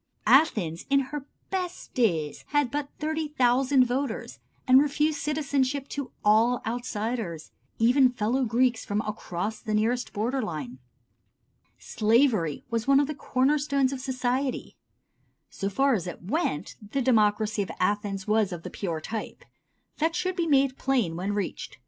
Athens 0.25 0.87
in 0.89 0.99
her 1.11 1.27
best 1.51 1.93
days 1.93 2.43
had 2.47 2.71
but 2.71 2.89
30,000 2.97 3.85
voters, 3.85 4.39
and 4.67 4.81
refused 4.81 5.19
citizenship 5.19 5.87
to 5.89 6.11
all 6.25 6.59
outsiders, 6.65 7.51
even 7.77 8.09
fellow 8.09 8.43
Greeks 8.43 8.83
from 8.83 9.01
across 9.01 9.59
the 9.59 9.75
nearest 9.75 10.11
border 10.11 10.41
line. 10.41 10.79
Slavery 11.77 12.65
was 12.71 12.87
one 12.87 12.99
of 12.99 13.05
the 13.05 13.13
corner 13.13 13.59
stones 13.59 13.93
of 13.93 13.99
society. 14.01 14.75
So 15.51 15.69
far 15.69 15.93
as 15.93 16.07
it 16.07 16.23
went, 16.23 16.77
the 16.81 17.03
democracy 17.03 17.61
of 17.61 17.69
Athens 17.79 18.27
was 18.27 18.51
of 18.51 18.63
the 18.63 18.71
pure 18.71 19.01
type. 19.01 19.45
That 19.99 20.15
should 20.15 20.35
be 20.35 20.47
made 20.47 20.79
plain 20.79 21.15
when 21.15 21.33
reached. 21.35 21.77